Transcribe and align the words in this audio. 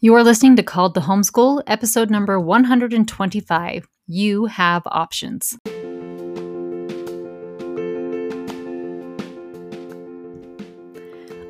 You 0.00 0.14
are 0.14 0.22
listening 0.22 0.54
to 0.54 0.62
Called 0.62 0.94
to 0.94 1.00
Homeschool, 1.00 1.60
episode 1.66 2.08
number 2.08 2.38
125. 2.38 3.88
You 4.06 4.44
have 4.46 4.82
options. 4.86 5.58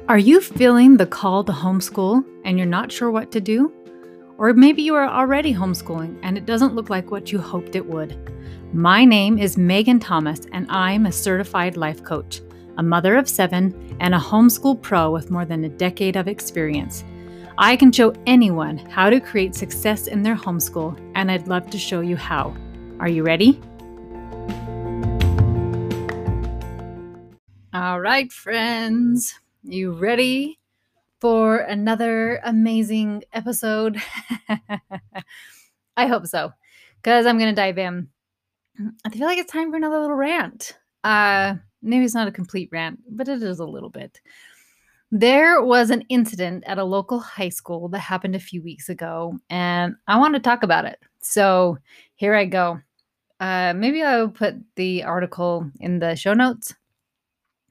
Are 0.09 0.17
you 0.19 0.41
feeling 0.41 0.97
the 0.97 1.05
call 1.05 1.45
to 1.45 1.53
homeschool 1.53 2.25
and 2.47 2.57
you're 2.57 2.67
not 2.67 2.91
sure 2.91 3.11
what 3.11 3.31
to 3.33 3.41
do? 3.43 3.71
Or 4.39 4.55
maybe 4.55 4.81
you 4.81 4.95
are 4.95 5.07
already 5.07 5.53
homeschooling 5.53 6.19
and 6.23 6.39
it 6.39 6.47
doesn't 6.47 6.75
look 6.75 6.89
like 6.89 7.11
what 7.11 7.31
you 7.31 7.39
hoped 7.39 7.77
it 7.77 7.85
would. 7.85 8.17
My 8.73 9.05
name 9.05 9.37
is 9.37 9.59
Megan 9.59 10.01
Thomas 10.01 10.41
and 10.53 10.67
I'm 10.71 11.05
a 11.05 11.13
certified 11.13 11.77
life 11.77 12.03
coach, 12.03 12.41
a 12.79 12.83
mother 12.83 13.17
of 13.17 13.29
seven, 13.29 13.95
and 14.01 14.15
a 14.15 14.19
homeschool 14.19 14.81
pro 14.81 15.11
with 15.11 15.31
more 15.31 15.45
than 15.45 15.65
a 15.65 15.69
decade 15.69 16.17
of 16.17 16.29
experience. 16.29 17.05
I 17.61 17.75
can 17.75 17.91
show 17.91 18.15
anyone 18.25 18.79
how 18.79 19.11
to 19.11 19.19
create 19.19 19.53
success 19.53 20.07
in 20.07 20.23
their 20.23 20.37
homeschool, 20.37 20.97
and 21.17 21.29
I'd 21.29 21.49
love 21.49 21.69
to 21.71 21.79
show 21.79 22.01
you 22.03 22.17
how. 22.17 22.57
Are 23.01 23.09
you 23.09 23.25
ready? 23.25 23.61
All 27.73 27.99
right, 27.99 28.31
friends, 28.31 29.35
you 29.65 29.91
ready 29.91 30.61
for 31.19 31.57
another 31.57 32.41
amazing 32.45 33.25
episode? 33.33 34.01
I 35.97 36.07
hope 36.07 36.29
so, 36.29 36.53
because 37.03 37.27
I'm 37.27 37.39
going 37.39 37.53
to 37.53 37.61
dive 37.61 37.79
in. 37.79 38.07
I 39.05 39.11
feel 39.11 39.27
like 39.27 39.39
it's 39.39 39.51
time 39.51 39.73
for 39.73 39.77
another 39.77 39.99
little 39.99 40.15
rant. 40.15 40.79
Uh, 41.03 41.57
maybe 41.83 42.05
it's 42.05 42.15
not 42.15 42.29
a 42.29 42.33
complete 42.33 42.69
rant, 42.71 43.01
but 43.11 43.27
it 43.27 43.43
is 43.43 43.59
a 43.59 43.67
little 43.67 43.91
bit. 43.91 44.21
There 45.11 45.63
was 45.63 45.91
an 45.91 46.05
incident 46.11 46.65
at 46.67 46.79
a 46.79 46.85
local 46.85 47.19
high 47.19 47.49
school 47.49 47.89
that 47.89 48.01
happened 48.01 48.35
a 48.35 48.41
few 48.41 48.63
weeks 48.63 48.91
ago, 48.91 49.39
and 49.49 49.95
I 50.07 50.19
want 50.19 50.35
to 50.35 50.41
talk 50.41 50.63
about 50.63 50.85
it. 50.85 50.99
So 51.21 51.79
here 52.17 52.35
I 52.35 52.45
go. 52.45 52.81
Uh, 53.41 53.73
maybe 53.75 54.03
I'll 54.03 54.29
put 54.29 54.57
the 54.77 55.05
article 55.05 55.71
in 55.81 56.01
the 56.01 56.15
show 56.15 56.35
notes. 56.35 56.75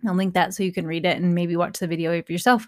I'll 0.08 0.16
link 0.16 0.34
that 0.34 0.54
so 0.54 0.64
you 0.64 0.72
can 0.72 0.88
read 0.88 1.06
it 1.06 1.18
and 1.18 1.36
maybe 1.36 1.56
watch 1.56 1.80
the 1.80 1.88
video 1.88 2.20
for 2.22 2.32
yourself. 2.32 2.68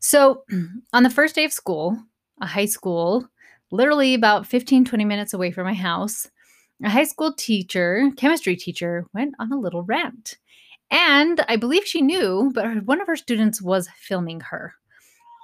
So, 0.00 0.44
on 0.92 1.02
the 1.02 1.10
first 1.10 1.34
day 1.34 1.44
of 1.44 1.52
school, 1.52 1.98
a 2.40 2.46
high 2.46 2.66
school, 2.66 3.28
literally 3.70 4.14
about 4.14 4.46
15, 4.46 4.84
20 4.84 5.04
minutes 5.04 5.34
away 5.34 5.50
from 5.50 5.64
my 5.64 5.74
house, 5.74 6.30
a 6.82 6.88
high 6.88 7.04
school 7.04 7.32
teacher, 7.32 8.10
chemistry 8.16 8.56
teacher, 8.56 9.06
went 9.12 9.34
on 9.38 9.52
a 9.52 9.58
little 9.58 9.82
rant. 9.82 10.36
And 10.90 11.44
I 11.48 11.56
believe 11.56 11.84
she 11.84 12.00
knew, 12.00 12.50
but 12.54 12.84
one 12.84 13.00
of 13.00 13.06
her 13.06 13.16
students 13.16 13.60
was 13.60 13.88
filming 13.96 14.40
her. 14.40 14.74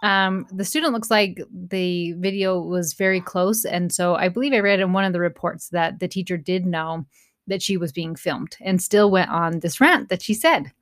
Um, 0.03 0.47
the 0.53 0.65
student 0.65 0.93
looks 0.93 1.11
like 1.11 1.41
the 1.51 2.13
video 2.15 2.61
was 2.61 2.93
very 2.93 3.21
close. 3.21 3.65
And 3.65 3.93
so 3.93 4.15
I 4.15 4.29
believe 4.29 4.53
I 4.53 4.61
read 4.61 4.81
in 4.81 4.93
one 4.93 5.05
of 5.05 5.13
the 5.13 5.21
reports 5.21 5.71
that 5.71 5.99
the 5.99 6.09
teacher 6.09 6.37
did 6.37 6.67
know 6.67 7.07
that 7.47 7.63
she 7.63 7.77
was 7.77 7.93
being 7.93 8.15
filmed 8.15 8.57
and 8.61 8.83
still 8.83 9.11
went 9.11 9.31
on 9.31 9.61
this 9.61 9.81
rant 9.81 10.09
that 10.09 10.23
she 10.23 10.35
said. 10.35 10.73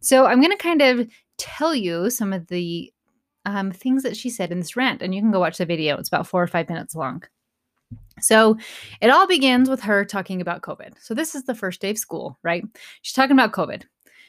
So 0.00 0.26
I'm 0.26 0.40
going 0.40 0.56
to 0.56 0.62
kind 0.62 0.82
of 0.82 1.08
tell 1.38 1.74
you 1.74 2.10
some 2.10 2.32
of 2.32 2.46
the 2.48 2.92
um, 3.44 3.72
things 3.72 4.02
that 4.02 4.16
she 4.16 4.30
said 4.30 4.52
in 4.52 4.60
this 4.60 4.76
rant, 4.76 5.02
and 5.02 5.14
you 5.14 5.20
can 5.20 5.30
go 5.30 5.40
watch 5.40 5.58
the 5.58 5.66
video. 5.66 5.96
It's 5.96 6.08
about 6.08 6.26
four 6.26 6.42
or 6.42 6.46
five 6.46 6.68
minutes 6.68 6.94
long. 6.94 7.22
So 8.20 8.58
it 9.00 9.10
all 9.10 9.26
begins 9.26 9.68
with 9.68 9.80
her 9.82 10.04
talking 10.04 10.40
about 10.40 10.62
COVID. 10.62 10.94
So 11.00 11.14
this 11.14 11.34
is 11.34 11.44
the 11.44 11.54
first 11.54 11.80
day 11.80 11.90
of 11.90 11.98
school, 11.98 12.38
right? 12.42 12.64
She's 13.02 13.14
talking 13.14 13.36
about 13.36 13.52
COVID. 13.52 13.84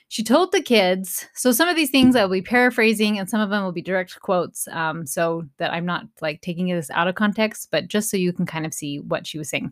She 0.09 0.23
told 0.23 0.52
the 0.52 0.61
kids, 0.61 1.27
so 1.35 1.52
some 1.52 1.69
of 1.69 1.75
these 1.75 1.91
things 1.91 2.15
I'll 2.15 2.27
be 2.27 2.41
paraphrasing 2.41 3.19
and 3.19 3.29
some 3.29 3.41
of 3.41 3.52
them 3.52 3.63
will 3.63 3.71
be 3.71 3.83
direct 3.83 4.19
quotes, 4.19 4.67
um, 4.69 5.05
so 5.05 5.43
that 5.57 5.71
I'm 5.71 5.85
not 5.85 6.07
like 6.19 6.41
taking 6.41 6.67
this 6.67 6.89
out 6.89 7.07
of 7.07 7.13
context, 7.13 7.69
but 7.69 7.88
just 7.88 8.09
so 8.09 8.17
you 8.17 8.33
can 8.33 8.47
kind 8.47 8.66
of 8.66 8.73
see 8.73 8.99
what 8.99 9.27
she 9.27 9.38
was 9.38 9.49
saying. 9.49 9.71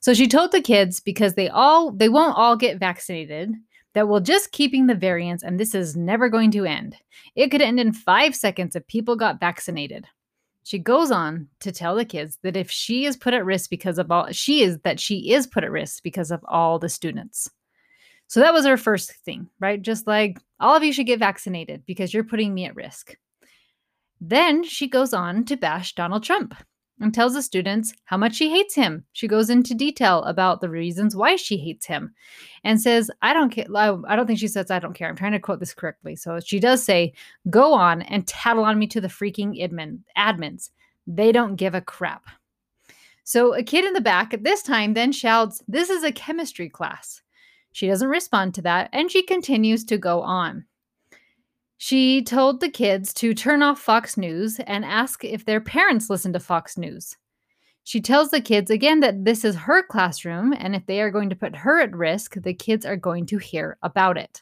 So 0.00 0.12
she 0.12 0.28
told 0.28 0.52
the 0.52 0.60
kids 0.60 1.00
because 1.00 1.32
they 1.32 1.48
all 1.48 1.90
they 1.90 2.10
won't 2.10 2.36
all 2.36 2.56
get 2.56 2.78
vaccinated 2.78 3.54
that 3.94 4.06
we're 4.06 4.20
just 4.20 4.52
keeping 4.52 4.86
the 4.86 4.94
variants 4.94 5.42
and 5.42 5.58
this 5.58 5.74
is 5.74 5.96
never 5.96 6.28
going 6.28 6.50
to 6.50 6.66
end. 6.66 6.96
It 7.34 7.50
could 7.50 7.62
end 7.62 7.80
in 7.80 7.94
5 7.94 8.36
seconds 8.36 8.76
if 8.76 8.86
people 8.86 9.16
got 9.16 9.40
vaccinated. 9.40 10.06
She 10.64 10.78
goes 10.78 11.10
on 11.10 11.48
to 11.60 11.72
tell 11.72 11.94
the 11.94 12.04
kids 12.04 12.38
that 12.42 12.56
if 12.56 12.70
she 12.70 13.06
is 13.06 13.16
put 13.16 13.32
at 13.32 13.46
risk 13.46 13.70
because 13.70 13.98
of 13.98 14.10
all 14.10 14.30
she 14.30 14.62
is 14.62 14.78
that 14.80 15.00
she 15.00 15.32
is 15.32 15.46
put 15.46 15.64
at 15.64 15.70
risk 15.70 16.02
because 16.02 16.30
of 16.30 16.44
all 16.46 16.78
the 16.78 16.90
students. 16.90 17.50
So 18.26 18.40
that 18.40 18.52
was 18.52 18.66
her 18.66 18.76
first 18.76 19.12
thing, 19.12 19.48
right? 19.60 19.80
Just 19.80 20.06
like 20.06 20.38
all 20.58 20.76
of 20.76 20.82
you 20.82 20.92
should 20.92 21.06
get 21.06 21.18
vaccinated 21.18 21.84
because 21.86 22.12
you're 22.12 22.24
putting 22.24 22.54
me 22.54 22.64
at 22.64 22.76
risk. 22.76 23.16
Then 24.20 24.64
she 24.64 24.88
goes 24.88 25.12
on 25.12 25.44
to 25.46 25.56
bash 25.56 25.94
Donald 25.94 26.24
Trump 26.24 26.54
and 27.00 27.12
tells 27.12 27.34
the 27.34 27.42
students 27.42 27.92
how 28.04 28.16
much 28.16 28.36
she 28.36 28.50
hates 28.50 28.74
him. 28.74 29.04
She 29.12 29.28
goes 29.28 29.50
into 29.50 29.74
detail 29.74 30.22
about 30.24 30.60
the 30.60 30.70
reasons 30.70 31.16
why 31.16 31.36
she 31.36 31.56
hates 31.56 31.86
him 31.86 32.14
and 32.62 32.80
says, 32.80 33.10
I 33.20 33.32
don't 33.32 33.50
care. 33.50 33.66
I 33.74 34.16
don't 34.16 34.26
think 34.26 34.38
she 34.38 34.48
says, 34.48 34.70
I 34.70 34.78
don't 34.78 34.94
care. 34.94 35.08
I'm 35.08 35.16
trying 35.16 35.32
to 35.32 35.40
quote 35.40 35.60
this 35.60 35.74
correctly. 35.74 36.16
So 36.16 36.40
she 36.40 36.60
does 36.60 36.82
say, 36.82 37.12
go 37.50 37.74
on 37.74 38.02
and 38.02 38.26
tattle 38.26 38.64
on 38.64 38.78
me 38.78 38.86
to 38.88 39.00
the 39.00 39.08
freaking 39.08 39.60
admin, 39.60 40.00
admins. 40.16 40.70
They 41.06 41.32
don't 41.32 41.56
give 41.56 41.74
a 41.74 41.80
crap. 41.80 42.24
So 43.24 43.54
a 43.54 43.62
kid 43.62 43.84
in 43.84 43.94
the 43.94 44.00
back 44.00 44.32
at 44.32 44.44
this 44.44 44.62
time 44.62 44.94
then 44.94 45.10
shouts, 45.10 45.62
This 45.66 45.90
is 45.90 46.04
a 46.04 46.12
chemistry 46.12 46.68
class. 46.68 47.22
She 47.74 47.88
doesn't 47.88 48.08
respond 48.08 48.54
to 48.54 48.62
that 48.62 48.88
and 48.92 49.10
she 49.10 49.24
continues 49.24 49.84
to 49.86 49.98
go 49.98 50.22
on. 50.22 50.64
She 51.76 52.22
told 52.22 52.60
the 52.60 52.70
kids 52.70 53.12
to 53.14 53.34
turn 53.34 53.64
off 53.64 53.80
Fox 53.80 54.16
News 54.16 54.60
and 54.60 54.84
ask 54.84 55.24
if 55.24 55.44
their 55.44 55.60
parents 55.60 56.08
listen 56.08 56.32
to 56.34 56.40
Fox 56.40 56.78
News. 56.78 57.16
She 57.82 58.00
tells 58.00 58.30
the 58.30 58.40
kids 58.40 58.70
again 58.70 59.00
that 59.00 59.24
this 59.24 59.44
is 59.44 59.56
her 59.56 59.82
classroom 59.82 60.54
and 60.56 60.76
if 60.76 60.86
they 60.86 61.00
are 61.00 61.10
going 61.10 61.28
to 61.30 61.36
put 61.36 61.56
her 61.56 61.80
at 61.80 61.96
risk, 61.96 62.40
the 62.40 62.54
kids 62.54 62.86
are 62.86 62.96
going 62.96 63.26
to 63.26 63.38
hear 63.38 63.76
about 63.82 64.18
it. 64.18 64.40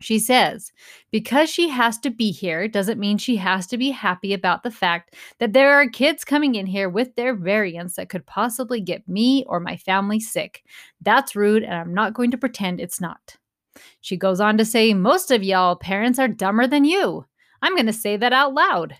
She 0.00 0.18
says, 0.18 0.72
because 1.10 1.50
she 1.50 1.68
has 1.68 1.98
to 1.98 2.10
be 2.10 2.30
here 2.30 2.66
doesn't 2.68 2.98
mean 2.98 3.18
she 3.18 3.36
has 3.36 3.66
to 3.66 3.76
be 3.76 3.90
happy 3.90 4.32
about 4.32 4.62
the 4.62 4.70
fact 4.70 5.14
that 5.38 5.52
there 5.52 5.72
are 5.74 5.88
kids 5.88 6.24
coming 6.24 6.54
in 6.54 6.64
here 6.64 6.88
with 6.88 7.14
their 7.14 7.34
variants 7.34 7.96
that 7.96 8.08
could 8.08 8.24
possibly 8.24 8.80
get 8.80 9.06
me 9.06 9.44
or 9.46 9.60
my 9.60 9.76
family 9.76 10.18
sick. 10.18 10.64
That's 11.02 11.36
rude, 11.36 11.62
and 11.62 11.74
I'm 11.74 11.92
not 11.92 12.14
going 12.14 12.30
to 12.30 12.38
pretend 12.38 12.80
it's 12.80 13.00
not. 13.00 13.36
She 14.00 14.16
goes 14.16 14.40
on 14.40 14.56
to 14.56 14.64
say, 14.64 14.94
Most 14.94 15.30
of 15.30 15.44
y'all 15.44 15.76
parents 15.76 16.18
are 16.18 16.28
dumber 16.28 16.66
than 16.66 16.86
you. 16.86 17.26
I'm 17.60 17.74
going 17.74 17.86
to 17.86 17.92
say 17.92 18.16
that 18.16 18.32
out 18.32 18.54
loud. 18.54 18.96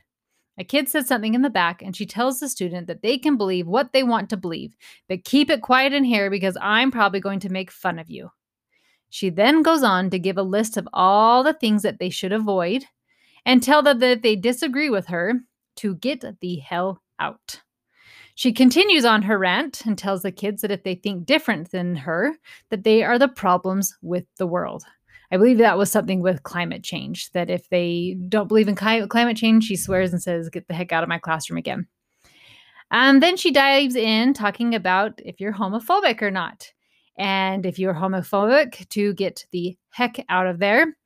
A 0.59 0.65
kid 0.65 0.91
says 0.91 1.09
something 1.09 1.33
in 1.33 1.41
the 1.41 1.49
back, 1.49 1.81
and 1.81 1.97
she 1.97 2.05
tells 2.05 2.41
the 2.41 2.49
student 2.49 2.87
that 2.89 3.01
they 3.01 3.17
can 3.17 3.39
believe 3.39 3.67
what 3.67 3.95
they 3.95 4.03
want 4.03 4.29
to 4.29 4.37
believe, 4.37 4.77
but 5.09 5.25
keep 5.25 5.49
it 5.49 5.63
quiet 5.63 5.95
in 5.95 6.05
here 6.05 6.29
because 6.29 6.59
I'm 6.61 6.91
probably 6.91 7.21
going 7.21 7.41
to 7.41 7.49
make 7.49 7.71
fun 7.71 7.99
of 7.99 8.11
you. 8.11 8.31
She 9.11 9.29
then 9.29 9.63
goes 9.63 9.83
on 9.83 10.09
to 10.11 10.19
give 10.19 10.39
a 10.39 10.43
list 10.43 10.77
of 10.77 10.89
all 10.93 11.43
the 11.43 11.53
things 11.53 11.83
that 11.83 11.99
they 11.99 12.11
should 12.11 12.33
avoid 12.33 12.85
and 13.45 13.63
tell 13.63 13.83
them 13.83 13.99
that 13.99 14.11
if 14.11 14.23
they 14.23 14.37
disagree 14.37 14.89
with 14.89 15.07
her, 15.09 15.35
to 15.77 15.95
get 15.97 16.25
the 16.41 16.57
hell 16.57 17.03
out. 17.19 17.63
She 18.35 18.53
continues 18.53 19.05
on 19.05 19.23
her 19.23 19.39
rant 19.39 19.85
and 19.87 19.97
tells 19.99 20.23
the 20.23 20.33
kids 20.33 20.63
that 20.63 20.71
if 20.71 20.83
they 20.83 20.95
think 20.95 21.27
different 21.27 21.71
than 21.71 21.97
her, 21.97 22.35
that 22.71 22.85
they 22.85 23.03
are 23.03 23.19
the 23.19 23.29
problems 23.29 23.97
with 24.03 24.25
the 24.37 24.47
world. 24.47 24.85
I 25.33 25.37
believe 25.37 25.59
that 25.59 25.79
was 25.79 25.91
something 25.91 26.21
with 26.21 26.43
climate 26.43 26.83
change, 26.83 27.31
that 27.33 27.51
if 27.51 27.69
they 27.69 28.17
don't 28.29 28.49
believe 28.49 28.69
in 28.69 28.75
climate 28.75 29.37
change, 29.37 29.65
she 29.65 29.77
swears 29.77 30.13
and 30.13 30.23
says, 30.23 30.49
Get 30.49 30.67
the 30.69 30.75
heck 30.75 30.93
out 30.93 31.03
of 31.03 31.09
my 31.09 31.19
classroom 31.19 31.59
again. 31.59 31.87
And 32.91 33.23
then 33.23 33.37
she 33.37 33.53
dives 33.53 33.95
in 33.95 34.35
talking 34.35 34.75
about 34.75 35.21
if 35.25 35.41
you're 35.41 35.53
homophobic 35.53 36.21
or 36.23 36.31
not. 36.31 36.73
And 37.19 37.67
if 37.67 37.79
you're 37.79 37.95
homophobic, 37.95 38.89
to 38.91 39.13
get 39.15 39.45
the 39.51 39.77
heck 39.91 40.25
out 40.29 40.47
of 40.47 40.59
there. 40.59 40.97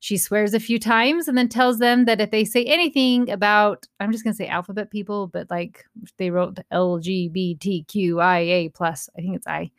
She 0.00 0.16
swears 0.16 0.54
a 0.54 0.60
few 0.60 0.78
times 0.78 1.26
and 1.26 1.36
then 1.36 1.48
tells 1.48 1.78
them 1.78 2.04
that 2.04 2.20
if 2.20 2.30
they 2.30 2.44
say 2.44 2.64
anything 2.64 3.30
about, 3.30 3.86
I'm 3.98 4.12
just 4.12 4.22
going 4.22 4.32
to 4.32 4.36
say 4.36 4.46
alphabet 4.46 4.92
people, 4.92 5.26
but 5.26 5.50
like 5.50 5.84
they 6.18 6.30
wrote 6.30 6.58
LGBTQIA 6.72 8.72
plus, 8.74 9.08
I 9.18 9.20
think 9.20 9.34
it's 9.34 9.46
I, 9.46 9.72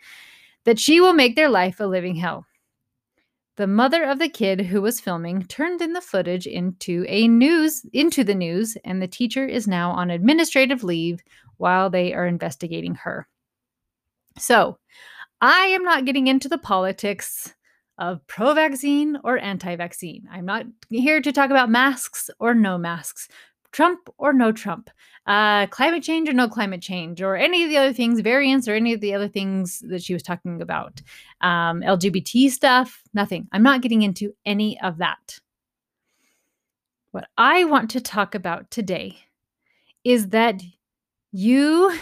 that 0.65 0.77
she 0.77 0.99
will 0.99 1.13
make 1.13 1.37
their 1.37 1.49
life 1.49 1.79
a 1.79 1.85
living 1.85 2.15
hell. 2.15 2.45
The 3.55 3.67
mother 3.67 4.03
of 4.03 4.19
the 4.19 4.29
kid 4.29 4.61
who 4.61 4.81
was 4.81 5.01
filming 5.01 5.43
turned 5.43 5.81
in 5.81 5.93
the 5.93 5.99
footage 5.99 6.47
into 6.47 7.05
a 7.09 7.27
news 7.27 7.85
into 7.91 8.23
the 8.23 8.35
news 8.35 8.77
and 8.85 9.01
the 9.01 9.07
teacher 9.07 9.45
is 9.45 9.67
now 9.67 9.91
on 9.91 10.09
administrative 10.09 10.81
leave 10.81 11.19
while 11.57 11.89
they 11.89 12.13
are 12.13 12.25
investigating 12.25 12.95
her. 12.95 13.27
So, 14.37 14.77
I 15.41 15.65
am 15.68 15.83
not 15.83 16.06
getting 16.06 16.27
into 16.27 16.50
the 16.50 16.57
politics 16.57 17.53
of 17.97 18.25
pro 18.27 18.53
vaccine 18.53 19.18
or 19.24 19.38
anti 19.38 19.75
vaccine. 19.75 20.27
I'm 20.31 20.45
not 20.45 20.65
here 20.89 21.21
to 21.21 21.31
talk 21.31 21.50
about 21.50 21.69
masks 21.69 22.30
or 22.39 22.53
no 22.53 22.77
masks, 22.77 23.27
Trump 23.71 24.09
or 24.18 24.33
no 24.33 24.51
Trump, 24.51 24.89
uh, 25.27 25.68
climate 25.68 26.03
change 26.03 26.27
or 26.27 26.33
no 26.33 26.50
climate 26.50 26.81
change, 26.81 27.21
or 27.21 27.36
any 27.36 27.63
of 27.63 27.69
the 27.69 27.77
other 27.77 27.94
things, 27.94 28.19
variants, 28.19 28.68
or 28.68 28.74
any 28.74 28.94
of 28.94 29.01
the 29.01 29.13
other 29.13 29.27
things 29.27 29.81
that 29.88 30.03
she 30.03 30.13
was 30.13 30.24
talking 30.24 30.62
about. 30.62 31.01
Um, 31.42 31.81
LGBT 31.81 32.50
stuff, 32.50 33.03
nothing. 33.13 33.47
I'm 33.51 33.63
not 33.63 33.81
getting 33.81 34.01
into 34.01 34.33
any 34.45 34.80
of 34.81 34.97
that. 34.97 35.39
What 37.12 37.27
I 37.38 37.63
want 37.63 37.92
to 37.92 38.01
talk 38.01 38.35
about 38.35 38.71
today 38.71 39.19
is 40.03 40.30
that 40.30 40.62
you 41.31 41.97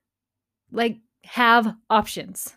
like 0.72 0.98
have 1.24 1.74
options. 1.90 2.54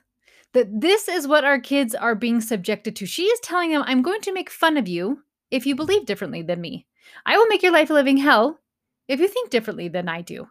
That 0.54 0.68
this 0.82 1.08
is 1.08 1.28
what 1.28 1.44
our 1.44 1.60
kids 1.60 1.94
are 1.94 2.16
being 2.16 2.42
subjected 2.42 2.96
to. 2.98 3.06
She 3.06 3.24
is 3.24 3.40
telling 3.42 3.72
them, 3.72 3.84
I'm 3.86 4.02
going 4.02 4.22
to 4.22 4.34
make 4.34 4.50
fun 4.50 4.78
of 4.78 4.88
you 4.88 5.24
if 5.52 5.66
you 5.66 5.76
believe 5.76 6.06
differently 6.06 6.42
than 6.42 6.62
me. 6.62 6.88
I 7.26 7.38
will 7.38 7.48
make 7.48 7.64
your 7.64 7.72
life 7.72 7.90
a 7.90 7.94
living 7.94 8.18
hell 8.18 8.60
if 9.08 9.20
you 9.20 9.28
think 9.28 9.50
differently 9.50 9.88
than 9.88 10.10
I 10.10 10.22
do. 10.22 10.48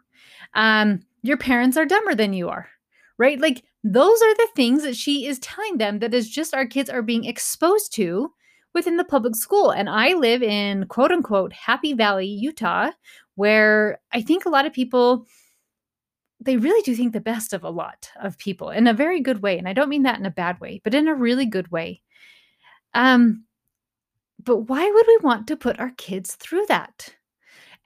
Um, 0.54 1.00
your 1.22 1.36
parents 1.36 1.76
are 1.76 1.86
dumber 1.86 2.14
than 2.14 2.32
you 2.32 2.48
are, 2.48 2.68
right? 3.18 3.40
Like 3.40 3.64
those 3.82 4.22
are 4.22 4.34
the 4.34 4.48
things 4.54 4.82
that 4.82 4.96
she 4.96 5.26
is 5.26 5.38
telling 5.38 5.78
them 5.78 5.98
that 5.98 6.14
is 6.14 6.30
just 6.30 6.54
our 6.54 6.66
kids 6.66 6.88
are 6.88 7.02
being 7.02 7.24
exposed 7.24 7.92
to 7.94 8.32
within 8.74 8.96
the 8.96 9.04
public 9.04 9.34
school. 9.34 9.70
And 9.70 9.88
I 9.88 10.14
live 10.14 10.42
in 10.42 10.86
quote 10.86 11.10
unquote 11.10 11.52
Happy 11.52 11.94
Valley, 11.94 12.26
Utah, 12.26 12.90
where 13.34 13.98
I 14.12 14.22
think 14.22 14.44
a 14.44 14.50
lot 14.50 14.66
of 14.66 14.72
people 14.72 15.26
they 16.40 16.56
really 16.56 16.82
do 16.82 16.94
think 16.94 17.12
the 17.12 17.20
best 17.20 17.52
of 17.52 17.64
a 17.64 17.70
lot 17.70 18.10
of 18.22 18.38
people 18.38 18.70
in 18.70 18.86
a 18.86 18.94
very 18.94 19.20
good 19.20 19.42
way. 19.42 19.58
And 19.58 19.68
I 19.68 19.72
don't 19.72 19.88
mean 19.88 20.02
that 20.02 20.18
in 20.18 20.26
a 20.26 20.30
bad 20.30 20.60
way, 20.60 20.80
but 20.84 20.94
in 20.94 21.08
a 21.08 21.14
really 21.14 21.46
good 21.46 21.70
way. 21.70 22.02
Um, 22.94 23.44
but 24.42 24.58
why 24.58 24.90
would 24.90 25.06
we 25.06 25.18
want 25.22 25.46
to 25.48 25.56
put 25.56 25.80
our 25.80 25.92
kids 25.96 26.34
through 26.34 26.66
that? 26.68 27.14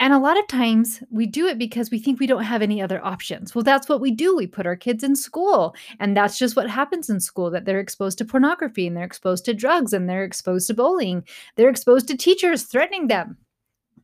And 0.00 0.14
a 0.14 0.19
lot 0.19 0.38
of 0.38 0.47
times 0.47 1.02
we 1.11 1.26
do 1.26 1.47
it 1.47 1.58
because 1.58 1.91
we 1.91 1.99
think 1.99 2.19
we 2.19 2.26
don't 2.26 2.43
have 2.43 2.62
any 2.62 2.81
other 2.81 3.05
options. 3.05 3.55
Well, 3.55 3.62
that's 3.62 3.87
what 3.87 4.00
we 4.00 4.11
do. 4.11 4.35
We 4.35 4.47
put 4.47 4.67
our 4.67 4.76
kids 4.76 5.05
in 5.05 5.14
school. 5.14 5.75
And 6.00 6.17
that's 6.17 6.38
just 6.38 6.56
what 6.56 6.70
happens 6.70 7.11
in 7.11 7.20
school 7.20 7.50
that 7.50 7.67
they're 7.67 7.81
exposed 7.81 8.17
to 8.19 8.25
pornography 8.25 8.87
and 8.87 8.97
they're 8.97 9.05
exposed 9.05 9.44
to 9.44 9.55
drugs 9.55 9.93
and 9.93 10.08
they're 10.08 10.25
exposed 10.25 10.69
to 10.69 10.75
bullying. 10.75 11.23
They're 11.56 11.69
exposed 11.69 12.08
to 12.08 12.17
teachers 12.17 12.62
threatening 12.62 13.08
them. 13.08 13.37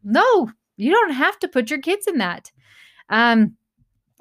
No, 0.05 0.51
you 0.77 0.93
don't 0.93 1.13
have 1.13 1.39
to 1.39 1.49
put 1.49 1.71
your 1.71 1.81
kids 1.81 2.07
in 2.07 2.19
that. 2.19 2.53
Um, 3.09 3.57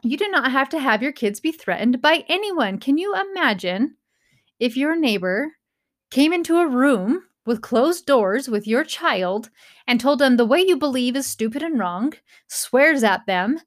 you 0.06 0.18
do 0.18 0.28
not 0.30 0.52
have 0.52 0.70
to 0.70 0.80
have 0.80 1.02
your 1.02 1.12
kids 1.12 1.40
be 1.40 1.52
threatened 1.52 2.02
by 2.02 2.24
anyone. 2.28 2.80
Can 2.80 2.98
you 2.98 3.16
imagine 3.16 3.96
if 4.60 4.78
your 4.78 4.96
neighbor 4.96 5.52
came 6.12 6.32
into 6.32 6.58
a 6.58 6.68
room 6.68 7.24
with 7.46 7.62
closed 7.62 8.06
doors 8.06 8.48
with 8.48 8.68
your 8.68 8.84
child 8.84 9.50
and 9.88 10.00
told 10.00 10.20
them 10.20 10.38
the 10.38 10.46
way 10.46 10.62
you 10.62 10.78
believe 10.78 11.16
is 11.16 11.28
stupid 11.28 11.62
and 11.62 11.78
wrong, 11.80 12.14
swears 12.48 13.04
at 13.04 13.26
them, 13.26 13.60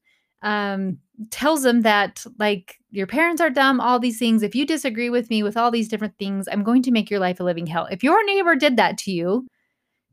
um, 0.43 0.99
tells 1.31 1.63
them 1.63 1.83
that 1.83 2.25
like 2.39 2.77
your 2.91 3.07
parents 3.07 3.41
are 3.41 3.51
dumb, 3.51 3.81
all 3.81 3.99
these 3.99 4.19
things. 4.19 4.43
If 4.43 4.55
you 4.55 4.67
disagree 4.67 5.11
with 5.11 5.31
me 5.31 5.43
with 5.43 5.57
all 5.57 5.71
these 5.71 5.89
different 5.89 6.17
things, 6.19 6.49
I'm 6.51 6.63
going 6.63 6.83
to 6.83 6.91
make 6.91 7.11
your 7.11 7.21
life 7.21 7.41
a 7.41 7.45
living 7.45 7.67
hell. 7.67 7.87
If 7.91 8.03
your 8.03 8.25
neighbor 8.25 8.55
did 8.57 8.77
that 8.77 8.99
to 8.99 9.11
you, 9.11 9.47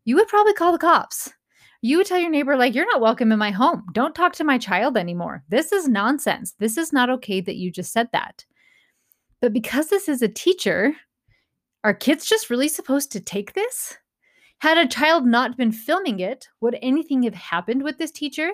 you 0.03 0.15
would 0.15 0.27
probably 0.27 0.53
call 0.53 0.71
the 0.71 0.77
cops. 0.77 1.31
You 1.85 2.03
tell 2.03 2.17
your 2.17 2.31
neighbor, 2.31 2.57
like, 2.57 2.73
you're 2.73 2.91
not 2.91 2.99
welcome 2.99 3.31
in 3.31 3.37
my 3.37 3.51
home. 3.51 3.83
Don't 3.91 4.15
talk 4.15 4.33
to 4.33 4.43
my 4.43 4.57
child 4.57 4.97
anymore. 4.97 5.43
This 5.49 5.71
is 5.71 5.87
nonsense. 5.87 6.55
This 6.57 6.77
is 6.79 6.91
not 6.91 7.11
okay 7.11 7.41
that 7.41 7.57
you 7.57 7.69
just 7.69 7.93
said 7.93 8.07
that. 8.11 8.43
But 9.39 9.53
because 9.53 9.89
this 9.89 10.09
is 10.09 10.23
a 10.23 10.27
teacher, 10.27 10.95
are 11.83 11.93
kids 11.93 12.25
just 12.25 12.49
really 12.49 12.69
supposed 12.69 13.11
to 13.11 13.19
take 13.19 13.53
this? 13.53 13.99
Had 14.59 14.77
a 14.77 14.87
child 14.87 15.25
not 15.25 15.57
been 15.57 15.71
filming 15.71 16.19
it, 16.19 16.47
would 16.61 16.77
anything 16.81 17.23
have 17.23 17.35
happened 17.35 17.83
with 17.83 17.97
this 17.97 18.09
teacher? 18.09 18.49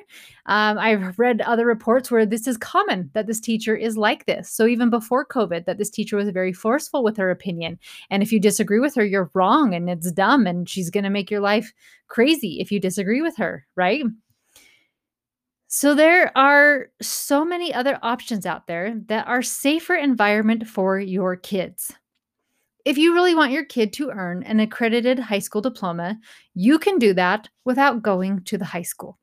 Um, 0.48 0.78
I've 0.78 1.18
read 1.20 1.42
other 1.42 1.66
reports 1.66 2.10
where 2.10 2.26
this 2.26 2.48
is 2.48 2.58
common 2.58 3.12
that 3.14 3.28
this 3.28 3.40
teacher 3.40 3.76
is 3.76 3.98
like 3.98 4.26
this. 4.26 4.50
So 4.50 4.66
even 4.66 4.90
before 4.90 5.26
COVID, 5.26 5.66
that 5.66 5.78
this 5.78 5.92
teacher 5.92 6.18
was 6.18 6.30
very 6.30 6.54
forceful 6.54 7.04
with 7.04 7.18
her 7.18 7.30
opinion. 7.30 7.80
And 8.10 8.24
if 8.24 8.32
you 8.32 8.40
disagree 8.40 8.80
with 8.80 8.96
her, 8.96 9.06
you're 9.06 9.32
wrong 9.36 9.76
and 9.76 9.90
it's 9.90 10.12
dumb 10.12 10.48
and 10.48 10.68
she's 10.68 10.90
going 10.90 11.04
to 11.04 11.10
make 11.10 11.30
your 11.30 11.40
life 11.40 11.72
crazy 12.08 12.60
if 12.60 12.72
you 12.72 12.80
disagree 12.80 13.22
with 13.22 13.38
her, 13.38 13.68
right? 13.76 14.04
So 15.68 15.96
there 15.96 16.38
are 16.38 16.88
so 17.02 17.46
many 17.46 17.74
other 17.74 17.98
options 18.02 18.46
out 18.46 18.68
there 18.68 18.94
that 19.06 19.28
are 19.28 19.42
safer 19.42 19.96
environment 19.96 20.68
for 20.68 21.00
your 21.00 21.38
kids. 21.38 21.94
If 22.86 22.98
you 22.98 23.14
really 23.14 23.36
want 23.36 23.52
your 23.52 23.66
kid 23.66 23.94
to 23.94 24.10
earn 24.10 24.44
an 24.44 24.60
accredited 24.60 25.20
high 25.20 25.40
school 25.40 25.62
diploma, 25.62 26.20
you 26.54 26.80
can 26.80 26.98
do 26.98 27.14
that 27.14 27.50
without 27.64 28.02
going 28.02 28.44
to 28.46 28.58
the 28.58 28.66
high 28.66 28.82
school. 28.82 29.20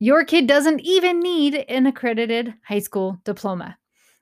Your 0.00 0.24
kid 0.24 0.46
doesn't 0.46 0.80
even 0.80 1.20
need 1.20 1.54
an 1.54 1.86
accredited 1.86 2.54
high 2.66 2.80
school 2.80 3.18
diploma. 3.24 3.78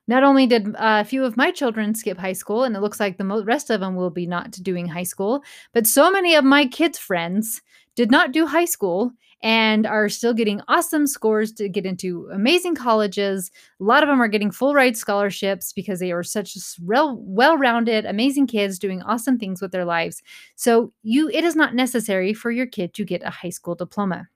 Not 0.06 0.24
only 0.24 0.46
did 0.46 0.68
uh, 0.74 1.00
a 1.00 1.04
few 1.04 1.24
of 1.24 1.36
my 1.36 1.50
children 1.50 1.94
skip 1.94 2.18
high 2.18 2.34
school, 2.34 2.64
and 2.64 2.76
it 2.76 2.80
looks 2.80 3.00
like 3.00 3.16
the 3.16 3.44
rest 3.44 3.70
of 3.70 3.80
them 3.80 3.96
will 3.96 4.10
be 4.10 4.26
not 4.26 4.50
doing 4.62 4.86
high 4.86 5.04
school, 5.04 5.42
but 5.72 5.86
so 5.86 6.10
many 6.10 6.34
of 6.34 6.44
my 6.44 6.66
kids' 6.66 6.98
friends 6.98 7.62
did 7.94 8.10
not 8.10 8.32
do 8.32 8.46
high 8.46 8.64
school 8.64 9.12
and 9.42 9.86
are 9.86 10.08
still 10.08 10.32
getting 10.32 10.60
awesome 10.68 11.06
scores 11.06 11.52
to 11.52 11.68
get 11.68 11.84
into 11.84 12.28
amazing 12.32 12.74
colleges. 12.76 13.50
A 13.80 13.84
lot 13.84 14.02
of 14.02 14.08
them 14.08 14.22
are 14.22 14.28
getting 14.28 14.50
full 14.50 14.74
ride 14.74 14.96
scholarships 14.96 15.72
because 15.72 15.98
they 15.98 16.12
are 16.12 16.22
such 16.22 16.56
well 16.80 17.56
rounded, 17.56 18.06
amazing 18.06 18.46
kids 18.46 18.78
doing 18.78 19.02
awesome 19.02 19.38
things 19.38 19.60
with 19.60 19.72
their 19.72 19.84
lives. 19.84 20.22
So 20.54 20.92
you 21.02 21.28
it 21.30 21.44
is 21.44 21.56
not 21.56 21.74
necessary 21.74 22.32
for 22.34 22.50
your 22.50 22.66
kid 22.66 22.94
to 22.94 23.04
get 23.04 23.22
a 23.22 23.30
high 23.30 23.50
school 23.50 23.74
diploma. 23.74 24.28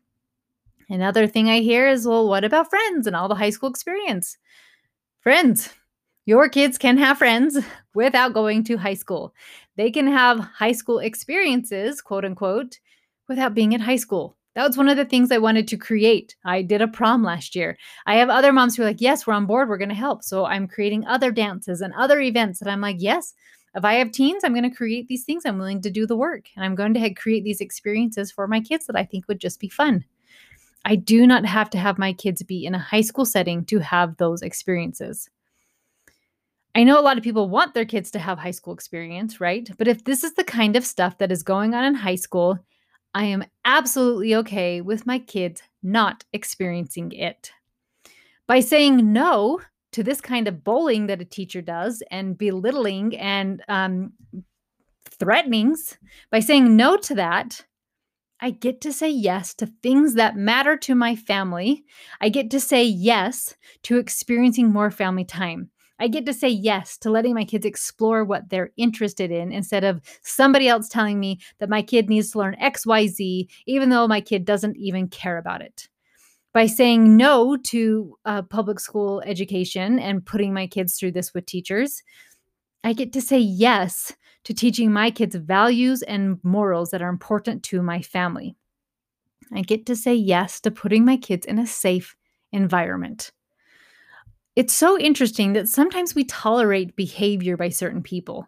Another 0.88 1.26
thing 1.26 1.48
I 1.48 1.60
hear 1.60 1.88
is, 1.88 2.06
well, 2.06 2.28
what 2.28 2.44
about 2.44 2.70
friends 2.70 3.06
and 3.06 3.16
all 3.16 3.28
the 3.28 3.34
high 3.34 3.50
school 3.50 3.68
experience? 3.68 4.38
Friends, 5.20 5.70
your 6.26 6.48
kids 6.48 6.78
can 6.78 6.96
have 6.98 7.18
friends 7.18 7.58
without 7.94 8.34
going 8.34 8.64
to 8.64 8.76
high 8.76 8.94
school. 8.94 9.34
They 9.76 9.90
can 9.90 10.06
have 10.06 10.38
high 10.38 10.72
school 10.72 10.98
experiences, 10.98 12.00
quote 12.00 12.24
unquote, 12.24 12.78
without 13.28 13.54
being 13.54 13.72
in 13.72 13.80
high 13.80 13.96
school. 13.96 14.35
That 14.56 14.66
was 14.66 14.78
one 14.78 14.88
of 14.88 14.96
the 14.96 15.04
things 15.04 15.30
I 15.30 15.36
wanted 15.36 15.68
to 15.68 15.76
create. 15.76 16.34
I 16.42 16.62
did 16.62 16.80
a 16.80 16.88
prom 16.88 17.22
last 17.22 17.54
year. 17.54 17.76
I 18.06 18.16
have 18.16 18.30
other 18.30 18.54
moms 18.54 18.74
who 18.74 18.82
are 18.82 18.86
like, 18.86 19.02
yes, 19.02 19.26
we're 19.26 19.34
on 19.34 19.44
board. 19.44 19.68
We're 19.68 19.76
going 19.76 19.90
to 19.90 19.94
help. 19.94 20.24
So 20.24 20.46
I'm 20.46 20.66
creating 20.66 21.06
other 21.06 21.30
dances 21.30 21.82
and 21.82 21.92
other 21.92 22.20
events. 22.20 22.62
And 22.62 22.70
I'm 22.70 22.80
like, 22.80 22.96
yes, 22.98 23.34
if 23.74 23.84
I 23.84 23.94
have 23.96 24.12
teens, 24.12 24.44
I'm 24.44 24.54
going 24.54 24.68
to 24.68 24.74
create 24.74 25.08
these 25.08 25.24
things. 25.24 25.44
I'm 25.44 25.58
willing 25.58 25.82
to 25.82 25.90
do 25.90 26.06
the 26.06 26.16
work. 26.16 26.46
And 26.56 26.64
I'm 26.64 26.74
going 26.74 26.94
to 26.94 27.12
create 27.12 27.44
these 27.44 27.60
experiences 27.60 28.32
for 28.32 28.48
my 28.48 28.60
kids 28.60 28.86
that 28.86 28.96
I 28.96 29.04
think 29.04 29.28
would 29.28 29.42
just 29.42 29.60
be 29.60 29.68
fun. 29.68 30.06
I 30.86 30.96
do 30.96 31.26
not 31.26 31.44
have 31.44 31.68
to 31.70 31.78
have 31.78 31.98
my 31.98 32.14
kids 32.14 32.42
be 32.42 32.64
in 32.64 32.74
a 32.74 32.78
high 32.78 33.02
school 33.02 33.26
setting 33.26 33.62
to 33.66 33.80
have 33.80 34.16
those 34.16 34.40
experiences. 34.40 35.28
I 36.74 36.82
know 36.82 36.98
a 36.98 37.02
lot 37.02 37.18
of 37.18 37.24
people 37.24 37.50
want 37.50 37.74
their 37.74 37.84
kids 37.84 38.10
to 38.12 38.18
have 38.18 38.38
high 38.38 38.52
school 38.52 38.72
experience, 38.72 39.38
right? 39.38 39.68
But 39.76 39.88
if 39.88 40.04
this 40.04 40.24
is 40.24 40.32
the 40.32 40.44
kind 40.44 40.76
of 40.76 40.86
stuff 40.86 41.18
that 41.18 41.30
is 41.30 41.42
going 41.42 41.74
on 41.74 41.84
in 41.84 41.94
high 41.94 42.14
school, 42.14 42.58
I 43.16 43.24
am 43.24 43.44
absolutely 43.64 44.34
okay 44.34 44.82
with 44.82 45.06
my 45.06 45.18
kids 45.18 45.62
not 45.82 46.24
experiencing 46.34 47.12
it. 47.12 47.50
By 48.46 48.60
saying 48.60 49.10
no 49.10 49.62
to 49.92 50.02
this 50.02 50.20
kind 50.20 50.46
of 50.46 50.62
bullying 50.62 51.06
that 51.06 51.22
a 51.22 51.24
teacher 51.24 51.62
does 51.62 52.02
and 52.10 52.36
belittling 52.36 53.16
and 53.16 53.62
um, 53.68 54.12
threatenings, 55.08 55.96
by 56.30 56.40
saying 56.40 56.76
no 56.76 56.98
to 56.98 57.14
that, 57.14 57.64
I 58.38 58.50
get 58.50 58.82
to 58.82 58.92
say 58.92 59.08
yes 59.08 59.54
to 59.54 59.72
things 59.82 60.12
that 60.16 60.36
matter 60.36 60.76
to 60.76 60.94
my 60.94 61.16
family. 61.16 61.86
I 62.20 62.28
get 62.28 62.50
to 62.50 62.60
say 62.60 62.84
yes 62.84 63.56
to 63.84 63.96
experiencing 63.96 64.70
more 64.70 64.90
family 64.90 65.24
time. 65.24 65.70
I 65.98 66.08
get 66.08 66.26
to 66.26 66.34
say 66.34 66.48
yes 66.48 66.98
to 66.98 67.10
letting 67.10 67.34
my 67.34 67.44
kids 67.44 67.64
explore 67.64 68.24
what 68.24 68.50
they're 68.50 68.72
interested 68.76 69.30
in 69.30 69.50
instead 69.50 69.82
of 69.82 70.02
somebody 70.22 70.68
else 70.68 70.88
telling 70.88 71.18
me 71.18 71.40
that 71.58 71.70
my 71.70 71.80
kid 71.82 72.10
needs 72.10 72.32
to 72.32 72.38
learn 72.38 72.56
XYZ, 72.60 73.48
even 73.66 73.88
though 73.88 74.06
my 74.06 74.20
kid 74.20 74.44
doesn't 74.44 74.76
even 74.76 75.08
care 75.08 75.38
about 75.38 75.62
it. 75.62 75.88
By 76.52 76.66
saying 76.66 77.16
no 77.16 77.56
to 77.56 78.16
uh, 78.24 78.42
public 78.42 78.80
school 78.80 79.22
education 79.26 79.98
and 79.98 80.24
putting 80.24 80.52
my 80.52 80.66
kids 80.66 80.98
through 80.98 81.12
this 81.12 81.32
with 81.32 81.46
teachers, 81.46 82.02
I 82.84 82.92
get 82.92 83.12
to 83.14 83.20
say 83.20 83.38
yes 83.38 84.12
to 84.44 84.54
teaching 84.54 84.92
my 84.92 85.10
kids 85.10 85.34
values 85.34 86.02
and 86.02 86.38
morals 86.42 86.90
that 86.90 87.02
are 87.02 87.08
important 87.08 87.62
to 87.64 87.82
my 87.82 88.00
family. 88.00 88.54
I 89.52 89.62
get 89.62 89.86
to 89.86 89.96
say 89.96 90.14
yes 90.14 90.60
to 90.60 90.70
putting 90.70 91.04
my 91.04 91.16
kids 91.16 91.46
in 91.46 91.58
a 91.58 91.66
safe 91.66 92.16
environment 92.52 93.32
it's 94.56 94.72
so 94.72 94.98
interesting 94.98 95.52
that 95.52 95.68
sometimes 95.68 96.14
we 96.14 96.24
tolerate 96.24 96.96
behavior 96.96 97.58
by 97.58 97.68
certain 97.68 98.02
people. 98.02 98.46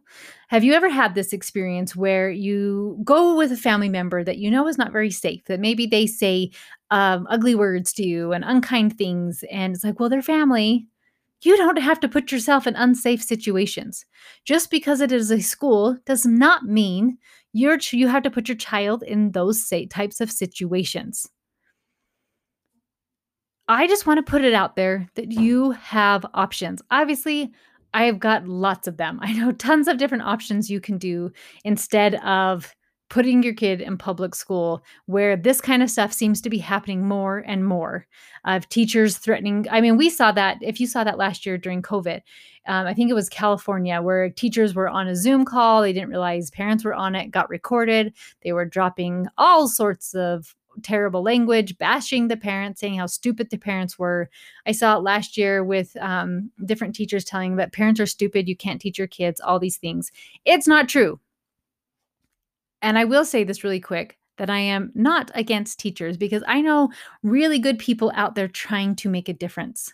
Have 0.49 0.65
you 0.65 0.73
ever 0.73 0.89
had 0.89 1.15
this 1.15 1.35
experience 1.35 1.95
where 1.95 2.31
you 2.31 2.99
go 3.05 3.37
with 3.37 3.53
a 3.53 3.59
family 3.59 3.91
member 3.91 4.25
that 4.25 4.39
you 4.39 4.51
know 4.51 4.67
is 4.67 4.79
not 4.79 4.91
very 4.91 5.11
safe, 5.11 5.45
that 5.45 5.61
maybe 5.61 5.87
they 5.87 6.07
say 6.07 6.51
um, 6.91 7.27
ugly 7.29 7.55
words 7.55 7.93
to 7.93 8.03
you 8.03 8.33
and 8.33 8.43
unkind 8.43 8.97
things, 8.97 9.45
and 9.53 9.75
it's 9.75 9.85
like, 9.85 10.01
well, 10.01 10.09
they're 10.09 10.23
family. 10.23 10.87
You 11.43 11.57
don't 11.59 11.79
have 11.79 12.01
to 12.01 12.09
put 12.09 12.33
yourself 12.33 12.67
in 12.67 12.75
unsafe 12.75 13.23
situations. 13.23 14.07
Just 14.45 14.71
because 14.71 15.03
it 15.03 15.13
is 15.13 15.31
a 15.31 15.41
school 15.41 15.99
does 16.07 16.25
not 16.25 16.65
mean 16.65 17.19
you're 17.53 17.79
you 17.93 18.09
have 18.09 18.23
to 18.23 18.31
put 18.31 18.49
your 18.49 18.57
child 18.57 19.03
in 19.03 19.33
those 19.33 19.71
types 19.91 20.21
of 20.21 20.33
situations. 20.33 21.29
I 23.69 23.87
just 23.87 24.07
want 24.07 24.19
to 24.19 24.31
put 24.31 24.45
it 24.45 24.55
out 24.55 24.77
there 24.77 25.07
that 25.15 25.31
you 25.31 25.73
have 25.73 26.25
options. 26.33 26.81
Obviously, 26.91 27.53
I've 27.93 28.19
got 28.19 28.49
lots 28.49 28.89
of 28.89 28.97
them. 28.97 29.19
I 29.23 29.33
know 29.33 29.53
tons 29.53 29.89
of 29.89 29.99
different 29.99 30.25
options 30.25 30.71
you 30.71 30.81
can 30.81 30.99
do 30.99 31.31
instead 31.65 32.15
of 32.17 32.75
putting 33.11 33.43
your 33.43 33.55
kid 33.55 33.81
in 33.81 33.97
public 33.97 34.35
school 34.35 34.85
where 35.07 35.37
this 35.37 35.61
kind 35.61 35.83
of 35.83 35.91
stuff 35.91 36.13
seems 36.13 36.41
to 36.43 36.51
be 36.51 36.59
happening 36.59 37.07
more 37.07 37.39
and 37.47 37.65
more 37.67 38.07
of 38.45 38.69
teachers 38.69 39.17
threatening 39.17 39.67
i 39.71 39.81
mean 39.81 39.97
we 39.97 40.11
saw 40.11 40.31
that 40.31 40.59
if 40.61 40.79
you 40.79 40.87
saw 40.87 41.03
that 41.03 41.17
last 41.17 41.47
year 41.47 41.57
during 41.57 41.81
covid 41.81 42.21
um, 42.67 42.87
i 42.87 42.93
think 42.93 43.11
it 43.11 43.15
was 43.15 43.31
california 43.31 44.03
where 44.03 44.29
teachers 44.29 44.75
were 44.75 44.89
on 44.89 45.09
a 45.09 45.17
zoom 45.17 45.45
call 45.47 45.81
they 45.81 45.93
didn't 45.93 46.11
realize 46.11 46.51
parents 46.51 46.85
were 46.85 46.95
on 46.95 47.15
it 47.15 47.31
got 47.31 47.49
recorded 47.49 48.13
they 48.43 48.53
were 48.53 48.67
dropping 48.67 49.27
all 49.39 49.67
sorts 49.67 50.15
of 50.15 50.55
terrible 50.83 51.23
language, 51.23 51.79
bashing 51.79 52.29
the 52.29 52.37
parents, 52.37 52.81
saying 52.81 52.99
how 52.99 53.07
stupid 53.07 53.51
the 53.51 53.59
parents 53.59 53.99
were. 53.99 54.29
I 54.67 54.73
saw 54.73 54.97
it 54.97 55.03
last 55.03 55.37
year 55.37 55.65
with 55.65 55.97
um, 56.01 56.51
different 56.65 56.95
teachers 56.95 57.25
telling 57.25 57.57
that 57.57 57.73
parents 57.73 58.01
are 58.01 58.07
stupid, 58.07 58.49
you 58.49 58.57
can't 58.57 58.81
teach 58.81 58.99
your 58.99 59.07
kids, 59.07 59.41
all 59.41 59.59
these 59.59 59.77
things. 59.77 60.11
It's 60.45 60.67
not 60.67 60.89
true. 60.89 61.21
And 62.81 62.99
I 62.99 63.05
will 63.05 63.25
say 63.25 63.45
this 63.45 63.65
really 63.65 63.81
quick 63.81 64.19
that 64.37 64.51
I 64.51 64.59
am 64.59 64.93
not 64.95 65.31
against 65.35 65.81
teachers 65.81 66.17
because 66.17 66.45
I 66.47 66.61
know 66.61 66.91
really 67.23 67.59
good 67.59 67.79
people 67.79 68.13
out 68.15 68.35
there 68.35 68.49
trying 68.49 68.95
to 68.97 69.09
make 69.09 69.29
a 69.29 69.33
difference. 69.33 69.93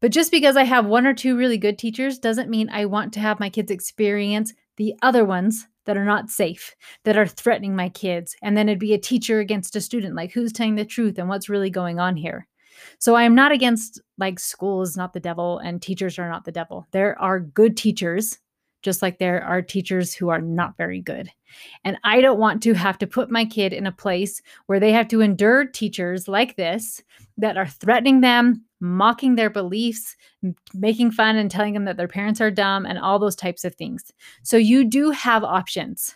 But 0.00 0.12
just 0.12 0.30
because 0.30 0.56
I 0.56 0.64
have 0.64 0.86
one 0.86 1.06
or 1.06 1.14
two 1.14 1.36
really 1.36 1.58
good 1.58 1.78
teachers 1.78 2.18
doesn't 2.18 2.50
mean 2.50 2.68
I 2.70 2.84
want 2.84 3.12
to 3.14 3.20
have 3.20 3.40
my 3.40 3.50
kids 3.50 3.70
experience 3.70 4.52
the 4.76 4.94
other 5.02 5.24
ones 5.24 5.66
that 5.88 5.96
are 5.96 6.04
not 6.04 6.28
safe, 6.28 6.76
that 7.04 7.16
are 7.16 7.26
threatening 7.26 7.74
my 7.74 7.88
kids. 7.88 8.36
And 8.42 8.54
then 8.54 8.68
it'd 8.68 8.78
be 8.78 8.92
a 8.92 8.98
teacher 8.98 9.40
against 9.40 9.74
a 9.74 9.80
student. 9.80 10.14
Like, 10.14 10.32
who's 10.32 10.52
telling 10.52 10.74
the 10.74 10.84
truth 10.84 11.18
and 11.18 11.30
what's 11.30 11.48
really 11.48 11.70
going 11.70 11.98
on 11.98 12.14
here? 12.14 12.46
So 12.98 13.14
I 13.14 13.22
am 13.22 13.34
not 13.34 13.52
against 13.52 13.98
like 14.18 14.38
school 14.38 14.82
is 14.82 14.98
not 14.98 15.14
the 15.14 15.18
devil 15.18 15.58
and 15.60 15.80
teachers 15.80 16.18
are 16.18 16.28
not 16.28 16.44
the 16.44 16.52
devil. 16.52 16.86
There 16.90 17.18
are 17.18 17.40
good 17.40 17.74
teachers 17.74 18.38
just 18.82 19.02
like 19.02 19.18
there 19.18 19.42
are 19.42 19.62
teachers 19.62 20.14
who 20.14 20.28
are 20.28 20.40
not 20.40 20.76
very 20.76 21.00
good. 21.00 21.30
And 21.84 21.98
I 22.04 22.20
don't 22.20 22.38
want 22.38 22.62
to 22.64 22.74
have 22.74 22.98
to 22.98 23.06
put 23.06 23.30
my 23.30 23.44
kid 23.44 23.72
in 23.72 23.86
a 23.86 23.92
place 23.92 24.42
where 24.66 24.80
they 24.80 24.92
have 24.92 25.08
to 25.08 25.20
endure 25.20 25.64
teachers 25.64 26.28
like 26.28 26.56
this 26.56 27.02
that 27.36 27.56
are 27.56 27.66
threatening 27.66 28.20
them, 28.20 28.64
mocking 28.80 29.34
their 29.34 29.50
beliefs, 29.50 30.16
making 30.74 31.10
fun 31.10 31.36
and 31.36 31.50
telling 31.50 31.74
them 31.74 31.84
that 31.84 31.96
their 31.96 32.08
parents 32.08 32.40
are 32.40 32.50
dumb, 32.50 32.86
and 32.86 32.98
all 32.98 33.18
those 33.18 33.36
types 33.36 33.64
of 33.64 33.74
things. 33.74 34.12
So 34.42 34.56
you 34.56 34.84
do 34.84 35.10
have 35.10 35.42
options. 35.42 36.14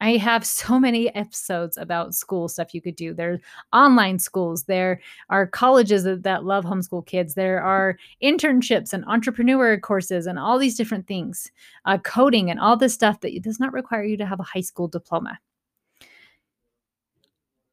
I 0.00 0.16
have 0.16 0.46
so 0.46 0.78
many 0.78 1.12
episodes 1.14 1.76
about 1.76 2.14
school 2.14 2.48
stuff 2.48 2.72
you 2.72 2.80
could 2.80 2.94
do. 2.94 3.12
There's 3.12 3.40
online 3.72 4.18
schools, 4.18 4.64
there 4.64 5.00
are 5.28 5.46
colleges 5.46 6.04
that, 6.04 6.22
that, 6.22 6.44
love 6.44 6.64
homeschool 6.64 7.06
kids, 7.06 7.34
there 7.34 7.60
are 7.62 7.98
internships 8.22 8.92
and 8.92 9.04
entrepreneur 9.06 9.78
courses 9.78 10.26
and 10.26 10.38
all 10.38 10.58
these 10.58 10.76
different 10.76 11.06
things, 11.06 11.50
uh, 11.84 11.98
coding 11.98 12.50
and 12.50 12.60
all 12.60 12.76
this 12.76 12.94
stuff 12.94 13.20
that 13.20 13.42
does 13.42 13.58
not 13.58 13.72
require 13.72 14.04
you 14.04 14.16
to 14.16 14.26
have 14.26 14.40
a 14.40 14.44
high 14.44 14.60
school 14.60 14.86
diploma. 14.86 15.38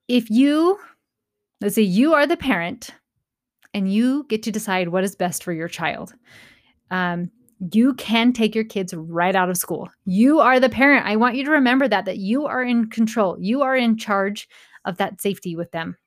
If 0.08 0.30
you, 0.30 0.80
let's 1.62 1.76
say 1.76 1.84
you 1.84 2.14
are 2.14 2.26
the 2.28 2.38
parent 2.38 2.92
and 3.74 3.92
you 3.92 4.26
get 4.30 4.42
to 4.44 4.52
decide 4.52 4.88
what 4.88 5.04
is 5.04 5.16
best 5.16 5.44
for 5.44 5.52
your 5.52 5.68
child. 5.68 6.14
Um, 6.92 7.30
you 7.72 7.94
can 7.96 8.34
take 8.34 8.54
your 8.54 8.64
kids 8.64 8.94
right 8.94 9.36
out 9.36 9.50
of 9.50 9.58
school. 9.58 9.90
You 10.06 10.40
are 10.40 10.60
the 10.60 10.70
parent. 10.70 11.06
I 11.06 11.16
want 11.16 11.36
you 11.36 11.46
to 11.46 11.52
remember 11.52 11.88
that 11.88 12.06
that 12.06 12.18
you 12.18 12.46
are 12.46 12.64
in 12.64 12.90
control. 12.90 13.38
You 13.40 13.62
are 13.62 13.76
in 13.76 13.98
charge 13.98 14.48
of 14.86 14.98
that 14.98 15.22
safety 15.22 15.56
with 15.56 15.72
them. 15.72 15.98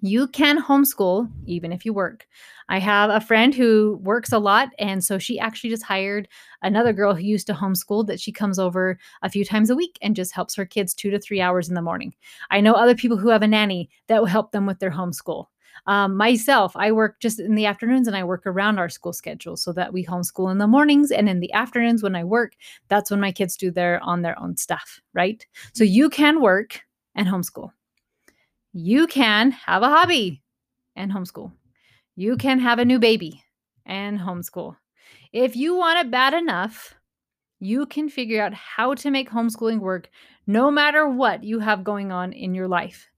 You 0.00 0.28
can 0.28 0.62
homeschool 0.62 1.28
even 1.46 1.72
if 1.72 1.84
you 1.84 1.92
work. 1.92 2.26
I 2.68 2.78
have 2.78 3.10
a 3.10 3.20
friend 3.20 3.52
who 3.52 3.98
works 4.02 4.30
a 4.30 4.38
lot 4.38 4.68
and 4.78 5.02
so 5.02 5.18
she 5.18 5.40
actually 5.40 5.70
just 5.70 5.82
hired 5.82 6.28
another 6.62 6.92
girl 6.92 7.14
who 7.14 7.22
used 7.22 7.48
to 7.48 7.52
homeschool 7.52 8.06
that 8.06 8.20
she 8.20 8.30
comes 8.30 8.60
over 8.60 8.98
a 9.22 9.30
few 9.30 9.44
times 9.44 9.70
a 9.70 9.76
week 9.76 9.98
and 10.00 10.14
just 10.14 10.34
helps 10.34 10.54
her 10.54 10.64
kids 10.64 10.94
2 10.94 11.10
to 11.10 11.18
3 11.18 11.40
hours 11.40 11.68
in 11.68 11.74
the 11.74 11.82
morning. 11.82 12.14
I 12.50 12.60
know 12.60 12.74
other 12.74 12.94
people 12.94 13.16
who 13.16 13.28
have 13.30 13.42
a 13.42 13.48
nanny 13.48 13.90
that 14.06 14.20
will 14.20 14.26
help 14.26 14.52
them 14.52 14.66
with 14.66 14.78
their 14.78 14.92
homeschool. 14.92 15.46
Um, 15.88 16.18
myself, 16.18 16.76
I 16.76 16.92
work 16.92 17.18
just 17.18 17.40
in 17.40 17.54
the 17.54 17.64
afternoons 17.64 18.06
and 18.06 18.14
I 18.14 18.22
work 18.22 18.46
around 18.46 18.78
our 18.78 18.90
school 18.90 19.14
schedule 19.14 19.56
so 19.56 19.72
that 19.72 19.90
we 19.90 20.04
homeschool 20.04 20.52
in 20.52 20.58
the 20.58 20.66
mornings 20.66 21.10
and 21.10 21.30
in 21.30 21.40
the 21.40 21.50
afternoons 21.54 22.02
when 22.02 22.14
I 22.14 22.24
work, 22.24 22.52
that's 22.88 23.10
when 23.10 23.20
my 23.20 23.32
kids 23.32 23.56
do 23.56 23.70
their 23.70 23.98
on 24.02 24.20
their 24.20 24.38
own 24.38 24.58
stuff, 24.58 25.00
right? 25.14 25.44
So 25.72 25.84
you 25.84 26.10
can 26.10 26.42
work 26.42 26.82
and 27.14 27.26
homeschool. 27.26 27.70
You 28.74 29.06
can 29.06 29.50
have 29.52 29.82
a 29.82 29.88
hobby 29.88 30.42
and 30.94 31.10
homeschool. 31.10 31.52
You 32.16 32.36
can 32.36 32.58
have 32.58 32.78
a 32.78 32.84
new 32.84 32.98
baby 32.98 33.42
and 33.86 34.20
homeschool. 34.20 34.76
If 35.32 35.56
you 35.56 35.74
want 35.74 36.00
it 36.00 36.10
bad 36.10 36.34
enough, 36.34 36.94
you 37.60 37.86
can 37.86 38.10
figure 38.10 38.42
out 38.42 38.52
how 38.52 38.92
to 38.92 39.10
make 39.10 39.30
homeschooling 39.30 39.80
work 39.80 40.10
no 40.46 40.70
matter 40.70 41.08
what 41.08 41.44
you 41.44 41.60
have 41.60 41.82
going 41.82 42.12
on 42.12 42.34
in 42.34 42.54
your 42.54 42.68
life. 42.68 43.08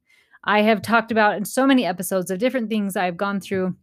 I 0.44 0.62
have 0.62 0.82
talked 0.82 1.12
about 1.12 1.36
in 1.36 1.44
so 1.44 1.66
many 1.66 1.84
episodes 1.84 2.30
of 2.30 2.38
different 2.38 2.68
things 2.68 2.96
I've 2.96 3.16
gone 3.16 3.40
through 3.40 3.76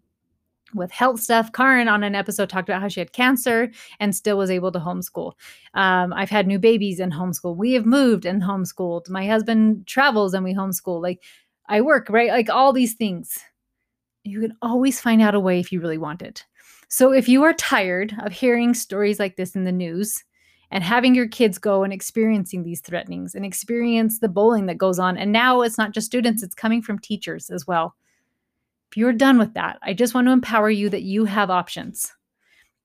with 0.74 0.92
health 0.92 1.22
stuff. 1.22 1.52
Karen 1.54 1.88
on 1.88 2.04
an 2.04 2.16
episode 2.16 2.50
talked 2.50 2.68
about 2.68 2.82
how 2.82 2.88
she 2.88 3.00
had 3.00 3.14
cancer 3.14 3.72
and 4.00 4.16
still 4.16 4.38
was 4.38 4.52
able 4.52 4.72
to 4.72 4.80
homeschool. 4.80 5.34
Um, 5.74 6.14
I've 6.14 6.30
had 6.30 6.48
new 6.48 6.60
babies 6.60 7.00
and 7.00 7.14
homeschool. 7.14 7.56
We 7.56 7.74
have 7.74 7.86
moved 7.86 8.26
and 8.26 8.42
homeschooled. 8.42 9.10
My 9.10 9.26
husband 9.28 9.88
travels 9.88 10.34
and 10.34 10.44
we 10.44 10.54
homeschool. 10.54 11.02
Like 11.02 11.24
I 11.68 11.82
work, 11.82 12.10
right? 12.10 12.30
Like 12.30 12.50
all 12.50 12.74
these 12.74 12.96
things. 12.96 13.38
You 14.24 14.42
can 14.42 14.58
always 14.62 15.00
find 15.00 15.22
out 15.22 15.36
a 15.36 15.40
way 15.40 15.60
if 15.60 15.72
you 15.72 15.80
really 15.80 15.98
want 15.98 16.22
it. 16.22 16.46
So 16.90 17.14
if 17.14 17.30
you 17.30 17.44
are 17.44 17.54
tired 17.54 18.16
of 18.24 18.32
hearing 18.32 18.74
stories 18.74 19.20
like 19.20 19.36
this 19.36 19.56
in 19.56 19.64
the 19.64 19.72
news, 19.72 20.24
and 20.72 20.84
having 20.84 21.16
your 21.16 21.28
kids 21.28 21.58
go 21.58 21.84
and 21.84 21.94
experiencing 21.94 22.64
these 22.64 22.82
threatenings 22.82 23.36
and 23.36 23.46
experience 23.46 24.20
the 24.20 24.28
bullying 24.28 24.66
that 24.68 24.78
goes 24.78 25.00
on. 25.00 25.18
And 25.18 25.32
now 25.32 25.62
it's 25.62 25.78
not 25.78 25.94
just 25.94 26.08
students, 26.08 26.44
it's 26.44 26.56
coming 26.56 26.82
from 26.82 27.00
teachers 27.00 27.50
as 27.50 27.66
well. 27.66 27.96
If 28.92 28.98
you're 28.98 29.14
done 29.14 29.38
with 29.38 29.54
that, 29.54 29.80
I 29.82 29.94
just 29.94 30.14
want 30.14 30.28
to 30.28 30.32
empower 30.32 30.70
you 30.70 30.90
that 30.90 31.04
you 31.04 31.26
have 31.26 31.50
options, 31.50 32.14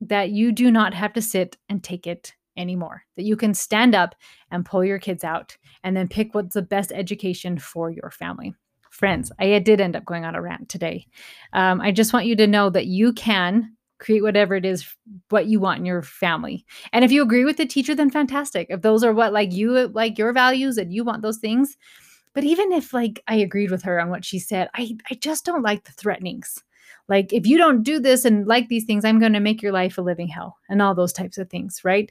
that 0.00 0.30
you 0.30 0.52
do 0.52 0.70
not 0.70 0.94
have 0.94 1.12
to 1.14 1.22
sit 1.22 1.56
and 1.68 1.82
take 1.82 2.06
it 2.06 2.34
anymore, 2.56 3.02
that 3.16 3.24
you 3.24 3.36
can 3.36 3.54
stand 3.54 3.94
up 3.94 4.14
and 4.50 4.66
pull 4.66 4.84
your 4.84 4.98
kids 4.98 5.24
out 5.24 5.56
and 5.84 5.96
then 5.96 6.08
pick 6.08 6.34
what's 6.34 6.54
the 6.54 6.62
best 6.62 6.92
education 6.92 7.58
for 7.58 7.90
your 7.90 8.10
family. 8.10 8.54
Friends, 8.90 9.32
I 9.38 9.58
did 9.60 9.80
end 9.80 9.96
up 9.96 10.04
going 10.04 10.24
on 10.24 10.34
a 10.34 10.42
rant 10.42 10.68
today. 10.68 11.06
Um, 11.54 11.80
I 11.80 11.92
just 11.92 12.12
want 12.12 12.26
you 12.26 12.36
to 12.36 12.46
know 12.46 12.68
that 12.68 12.86
you 12.86 13.14
can 13.14 13.74
create 14.02 14.22
whatever 14.22 14.54
it 14.54 14.64
is 14.64 14.94
what 15.28 15.46
you 15.46 15.60
want 15.60 15.78
in 15.78 15.86
your 15.86 16.02
family. 16.02 16.66
And 16.92 17.04
if 17.04 17.12
you 17.12 17.22
agree 17.22 17.44
with 17.44 17.56
the 17.56 17.66
teacher 17.66 17.94
then 17.94 18.10
fantastic. 18.10 18.66
If 18.68 18.82
those 18.82 19.04
are 19.04 19.14
what 19.14 19.32
like 19.32 19.52
you 19.52 19.88
like 19.88 20.18
your 20.18 20.32
values 20.32 20.76
and 20.76 20.92
you 20.92 21.04
want 21.04 21.22
those 21.22 21.38
things. 21.38 21.76
But 22.34 22.44
even 22.44 22.72
if 22.72 22.92
like 22.92 23.22
i 23.28 23.36
agreed 23.36 23.70
with 23.70 23.82
her 23.82 24.00
on 24.00 24.10
what 24.10 24.24
she 24.24 24.38
said 24.38 24.68
i 24.74 24.96
i 25.10 25.14
just 25.14 25.44
don't 25.44 25.62
like 25.62 25.84
the 25.84 25.92
threatenings. 25.92 26.62
Like 27.08 27.32
if 27.32 27.46
you 27.46 27.58
don't 27.58 27.82
do 27.82 28.00
this 28.00 28.24
and 28.24 28.46
like 28.46 28.68
these 28.68 28.84
things 28.84 29.04
i'm 29.04 29.20
going 29.20 29.32
to 29.34 29.40
make 29.40 29.62
your 29.62 29.72
life 29.72 29.98
a 29.98 30.02
living 30.02 30.28
hell 30.28 30.56
and 30.68 30.82
all 30.82 30.94
those 30.94 31.12
types 31.12 31.38
of 31.38 31.48
things 31.48 31.82
right 31.84 32.10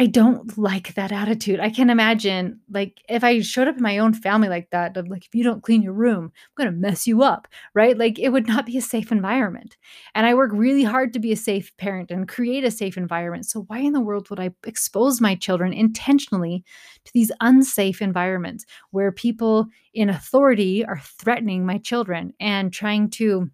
I 0.00 0.06
don't 0.06 0.56
like 0.56 0.94
that 0.94 1.10
attitude. 1.10 1.58
I 1.58 1.70
can 1.70 1.90
imagine, 1.90 2.60
like, 2.70 3.02
if 3.08 3.24
I 3.24 3.40
showed 3.40 3.66
up 3.66 3.78
in 3.78 3.82
my 3.82 3.98
own 3.98 4.14
family 4.14 4.48
like 4.48 4.70
that, 4.70 4.96
of 4.96 5.08
like, 5.08 5.24
if 5.26 5.34
you 5.34 5.42
don't 5.42 5.64
clean 5.64 5.82
your 5.82 5.92
room, 5.92 6.26
I'm 6.26 6.64
going 6.64 6.72
to 6.72 6.80
mess 6.80 7.08
you 7.08 7.24
up, 7.24 7.48
right? 7.74 7.98
Like, 7.98 8.16
it 8.16 8.28
would 8.28 8.46
not 8.46 8.64
be 8.64 8.78
a 8.78 8.80
safe 8.80 9.10
environment. 9.10 9.76
And 10.14 10.24
I 10.24 10.34
work 10.34 10.52
really 10.54 10.84
hard 10.84 11.12
to 11.14 11.18
be 11.18 11.32
a 11.32 11.36
safe 11.36 11.76
parent 11.78 12.12
and 12.12 12.28
create 12.28 12.62
a 12.62 12.70
safe 12.70 12.96
environment. 12.96 13.46
So, 13.46 13.62
why 13.62 13.78
in 13.80 13.92
the 13.92 14.00
world 14.00 14.30
would 14.30 14.38
I 14.38 14.50
expose 14.64 15.20
my 15.20 15.34
children 15.34 15.72
intentionally 15.72 16.64
to 17.04 17.12
these 17.12 17.32
unsafe 17.40 18.00
environments 18.00 18.66
where 18.92 19.10
people 19.10 19.66
in 19.94 20.10
authority 20.10 20.84
are 20.84 21.00
threatening 21.02 21.66
my 21.66 21.78
children 21.78 22.32
and 22.38 22.72
trying 22.72 23.10
to 23.10 23.50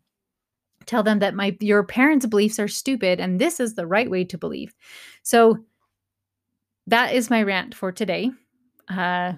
tell 0.86 1.02
them 1.02 1.18
that 1.20 1.34
my 1.34 1.56
your 1.60 1.82
parents' 1.82 2.26
beliefs 2.26 2.58
are 2.58 2.68
stupid 2.68 3.20
and 3.20 3.40
this 3.40 3.60
is 3.60 3.74
the 3.74 3.86
right 3.86 4.10
way 4.10 4.24
to 4.24 4.38
believe? 4.38 4.74
So, 5.22 5.58
that 6.86 7.14
is 7.14 7.30
my 7.30 7.42
rant 7.42 7.74
for 7.74 7.92
today. 7.92 8.30
Uh, 8.88 9.34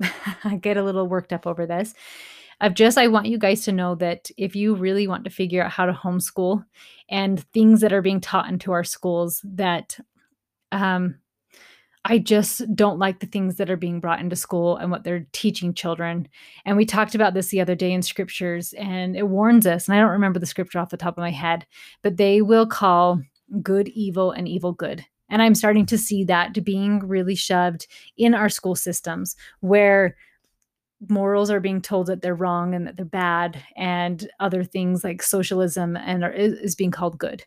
I 0.44 0.56
get 0.56 0.76
a 0.76 0.82
little 0.82 1.06
worked 1.06 1.32
up 1.32 1.46
over 1.46 1.66
this. 1.66 1.94
I've 2.60 2.74
just, 2.74 2.96
I 2.96 3.08
want 3.08 3.26
you 3.26 3.38
guys 3.38 3.64
to 3.64 3.72
know 3.72 3.96
that 3.96 4.30
if 4.36 4.54
you 4.54 4.74
really 4.74 5.08
want 5.08 5.24
to 5.24 5.30
figure 5.30 5.64
out 5.64 5.72
how 5.72 5.86
to 5.86 5.92
homeschool 5.92 6.64
and 7.08 7.42
things 7.52 7.80
that 7.80 7.92
are 7.92 8.02
being 8.02 8.20
taught 8.20 8.48
into 8.48 8.70
our 8.70 8.84
schools, 8.84 9.40
that 9.44 9.98
um, 10.70 11.16
I 12.04 12.18
just 12.18 12.62
don't 12.74 12.98
like 12.98 13.20
the 13.20 13.26
things 13.26 13.56
that 13.56 13.70
are 13.70 13.76
being 13.76 14.00
brought 14.00 14.20
into 14.20 14.36
school 14.36 14.76
and 14.76 14.90
what 14.90 15.02
they're 15.02 15.26
teaching 15.32 15.74
children. 15.74 16.28
And 16.64 16.76
we 16.76 16.84
talked 16.84 17.14
about 17.14 17.34
this 17.34 17.48
the 17.48 17.60
other 17.60 17.74
day 17.74 17.92
in 17.92 18.02
scriptures, 18.02 18.72
and 18.74 19.16
it 19.16 19.28
warns 19.28 19.66
us. 19.66 19.88
And 19.88 19.96
I 19.96 20.00
don't 20.00 20.10
remember 20.10 20.38
the 20.38 20.46
scripture 20.46 20.78
off 20.78 20.90
the 20.90 20.96
top 20.96 21.16
of 21.16 21.22
my 21.22 21.30
head, 21.30 21.66
but 22.02 22.16
they 22.16 22.42
will 22.42 22.66
call 22.66 23.20
good 23.60 23.88
evil 23.88 24.30
and 24.32 24.48
evil 24.48 24.72
good. 24.72 25.04
And 25.32 25.40
I'm 25.42 25.54
starting 25.54 25.86
to 25.86 25.98
see 25.98 26.24
that 26.24 26.62
being 26.62 27.00
really 27.00 27.34
shoved 27.34 27.86
in 28.18 28.34
our 28.34 28.50
school 28.50 28.76
systems 28.76 29.34
where 29.60 30.14
morals 31.08 31.50
are 31.50 31.58
being 31.58 31.80
told 31.80 32.06
that 32.06 32.20
they're 32.20 32.34
wrong 32.34 32.74
and 32.74 32.86
that 32.86 32.96
they're 32.96 33.04
bad 33.06 33.60
and 33.74 34.28
other 34.40 34.62
things 34.62 35.02
like 35.02 35.22
socialism 35.22 35.96
and 35.96 36.22
are, 36.22 36.30
is 36.30 36.74
being 36.74 36.90
called 36.90 37.18
good. 37.18 37.44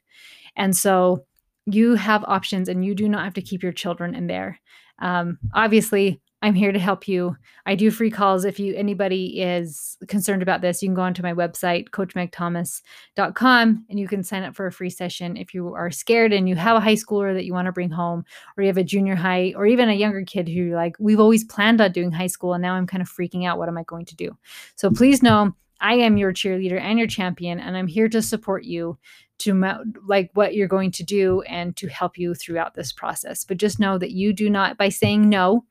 And 0.57 0.75
so 0.75 1.25
you 1.67 1.93
have 1.93 2.25
options 2.25 2.67
and 2.67 2.83
you 2.83 2.95
do 2.95 3.07
not 3.07 3.23
have 3.23 3.35
to 3.35 3.41
keep 3.41 3.61
your 3.61 3.71
children 3.71 4.15
in 4.15 4.27
there. 4.27 4.59
Um, 4.99 5.37
obviously, 5.53 6.19
I'm 6.45 6.53
here 6.53 6.71
to 6.71 6.77
help 6.77 7.07
you. 7.07 7.35
I 7.65 7.73
do 7.73 7.89
free 7.89 8.11
calls 8.11 8.45
if 8.45 8.59
you 8.59 8.75
anybody 8.75 9.41
is 9.41 9.97
concerned 10.07 10.43
about 10.43 10.61
this. 10.61 10.83
You 10.83 10.89
can 10.89 10.93
go 10.93 11.01
onto 11.01 11.23
my 11.23 11.33
website 11.33 11.89
coachmegthomas.com 11.89 13.85
and 13.89 13.99
you 13.99 14.07
can 14.07 14.21
sign 14.21 14.43
up 14.43 14.55
for 14.55 14.67
a 14.67 14.71
free 14.71 14.91
session 14.91 15.37
if 15.37 15.55
you 15.55 15.73
are 15.73 15.89
scared 15.89 16.33
and 16.33 16.47
you 16.47 16.55
have 16.55 16.77
a 16.77 16.81
high 16.81 16.93
schooler 16.93 17.33
that 17.33 17.45
you 17.45 17.53
want 17.53 17.65
to 17.65 17.71
bring 17.71 17.89
home 17.89 18.23
or 18.55 18.61
you 18.61 18.67
have 18.67 18.77
a 18.77 18.83
junior 18.83 19.15
high 19.15 19.53
or 19.55 19.65
even 19.65 19.89
a 19.89 19.93
younger 19.93 20.23
kid 20.23 20.47
who 20.47 20.75
like 20.75 20.95
we've 20.99 21.19
always 21.19 21.43
planned 21.43 21.81
on 21.81 21.91
doing 21.91 22.11
high 22.11 22.27
school 22.27 22.53
and 22.53 22.61
now 22.61 22.75
I'm 22.75 22.85
kind 22.85 23.01
of 23.01 23.09
freaking 23.09 23.47
out 23.47 23.57
what 23.57 23.67
am 23.67 23.79
I 23.79 23.83
going 23.83 24.05
to 24.05 24.15
do. 24.15 24.37
So 24.75 24.91
please 24.91 25.23
know 25.23 25.55
I 25.81 25.95
am 25.95 26.15
your 26.15 26.31
cheerleader 26.31 26.79
and 26.79 26.99
your 26.99 27.07
champion 27.07 27.59
and 27.59 27.75
I'm 27.75 27.87
here 27.87 28.07
to 28.09 28.21
support 28.21 28.65
you 28.65 28.99
to 29.39 29.83
like 30.07 30.29
what 30.35 30.53
you're 30.53 30.67
going 30.67 30.91
to 30.91 31.03
do 31.03 31.41
and 31.41 31.75
to 31.77 31.87
help 31.87 32.19
you 32.19 32.35
throughout 32.35 32.75
this 32.75 32.91
process. 32.91 33.43
But 33.43 33.57
just 33.57 33.79
know 33.79 33.97
that 33.97 34.11
you 34.11 34.31
do 34.31 34.47
not 34.47 34.77
by 34.77 34.89
saying 34.89 35.27
no 35.27 35.65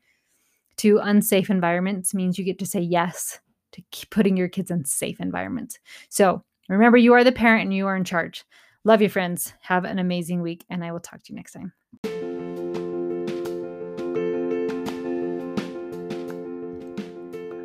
to 0.78 0.98
unsafe 0.98 1.50
environments 1.50 2.14
means 2.14 2.38
you 2.38 2.44
get 2.44 2.58
to 2.58 2.66
say 2.66 2.80
yes 2.80 3.40
to 3.72 3.82
putting 4.10 4.36
your 4.36 4.48
kids 4.48 4.70
in 4.70 4.84
safe 4.84 5.20
environments. 5.20 5.78
So 6.08 6.44
remember, 6.68 6.96
you 6.96 7.12
are 7.14 7.24
the 7.24 7.32
parent 7.32 7.64
and 7.64 7.74
you 7.74 7.86
are 7.86 7.96
in 7.96 8.04
charge. 8.04 8.44
Love 8.84 9.02
you, 9.02 9.08
friends. 9.08 9.52
Have 9.60 9.84
an 9.84 9.98
amazing 9.98 10.42
week, 10.42 10.64
and 10.68 10.84
I 10.84 10.92
will 10.92 11.00
talk 11.00 11.22
to 11.22 11.32
you 11.32 11.36
next 11.36 11.52
time. 11.52 11.72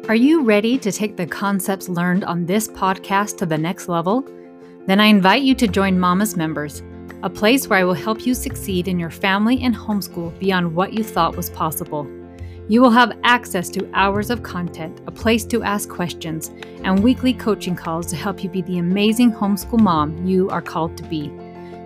Are 0.08 0.16
you 0.16 0.44
ready 0.44 0.78
to 0.80 0.92
take 0.92 1.18
the 1.18 1.28
concepts 1.28 1.88
learned 1.88 2.24
on 2.24 2.48
this 2.48 2.68
podcast 2.68 3.38
to 3.38 3.46
the 3.46 3.58
next 3.58 3.88
level? 3.88 4.25
Then 4.88 5.00
I 5.00 5.06
invite 5.06 5.44
you 5.44 5.54
to 5.56 5.68
join 5.68 6.00
Mama's 6.00 6.36
Members, 6.36 6.82
a 7.22 7.30
place 7.30 7.68
where 7.68 7.78
I 7.78 7.84
will 7.84 7.94
help 7.94 8.25
you 8.25 8.34
succeed 8.34 8.88
in 8.88 8.98
your 8.98 9.12
family 9.12 9.62
and 9.62 9.75
homeschool 9.75 10.39
beyond 10.39 10.74
what 10.74 10.94
you 10.94 11.04
thought 11.04 11.36
was 11.36 11.51
possible. 11.51 12.08
You 12.70 12.82
will 12.82 12.92
have 12.92 13.18
access 13.24 13.68
to 13.70 13.90
hours 13.96 14.30
of 14.30 14.44
content, 14.44 15.02
a 15.08 15.12
place 15.12 15.44
to 15.46 15.64
ask 15.64 15.90
questions, 15.90 16.52
and 16.84 17.04
weekly 17.04 17.34
coaching 17.34 17.76
calls 17.76 18.06
to 18.08 18.16
help 18.16 18.44
you 18.44 18.50
be 18.50 18.62
the 18.62 18.78
amazing 18.78 19.32
homeschool 19.32 19.82
mom 19.82 20.24
you 20.24 20.52
are 20.52 20.62
called 20.62 20.96
to 20.98 21.04
be. 21.04 21.32